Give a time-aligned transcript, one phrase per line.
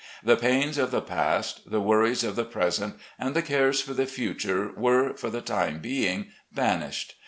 [0.23, 4.07] The pains of the past, the worries of the present, and the cares for the
[4.07, 7.17] future were, for the time being, banished.